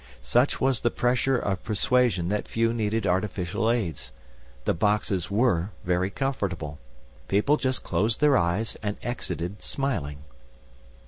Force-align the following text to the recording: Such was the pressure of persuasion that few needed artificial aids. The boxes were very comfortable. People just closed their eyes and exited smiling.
Such 0.23 0.59
was 0.59 0.79
the 0.79 0.89
pressure 0.89 1.37
of 1.37 1.61
persuasion 1.63 2.29
that 2.29 2.47
few 2.47 2.73
needed 2.73 3.05
artificial 3.05 3.69
aids. 3.69 4.11
The 4.65 4.73
boxes 4.73 5.29
were 5.29 5.69
very 5.83 6.09
comfortable. 6.09 6.79
People 7.27 7.55
just 7.55 7.83
closed 7.83 8.19
their 8.19 8.35
eyes 8.35 8.75
and 8.81 8.97
exited 9.03 9.61
smiling. 9.61 10.23